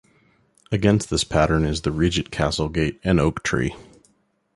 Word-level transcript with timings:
Against 0.71 1.11
this 1.11 1.23
pattern 1.23 1.63
is 1.63 1.81
the 1.83 1.91
Reigate 1.91 2.31
Castle 2.31 2.69
Gate 2.69 2.99
and 3.03 3.19
oak 3.19 3.43
tree. 3.43 3.75